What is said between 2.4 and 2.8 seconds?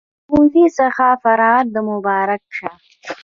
شه